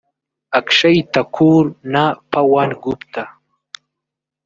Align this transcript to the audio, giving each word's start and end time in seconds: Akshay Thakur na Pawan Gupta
Akshay 0.59 0.97
Thakur 1.13 1.65
na 1.93 2.03
Pawan 2.31 2.71
Gupta 2.83 3.21